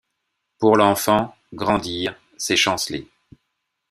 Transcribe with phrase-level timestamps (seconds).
[0.57, 3.07] Pour l’enfant, grandir, c’est chanceler.